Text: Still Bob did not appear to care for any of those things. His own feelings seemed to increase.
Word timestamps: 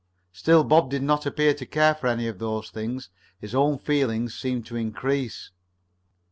Still 0.31 0.63
Bob 0.63 0.89
did 0.89 1.03
not 1.03 1.27
appear 1.27 1.53
to 1.53 1.63
care 1.67 1.93
for 1.93 2.07
any 2.07 2.27
of 2.27 2.39
those 2.39 2.71
things. 2.71 3.11
His 3.39 3.53
own 3.53 3.77
feelings 3.77 4.33
seemed 4.33 4.65
to 4.65 4.75
increase. 4.75 5.51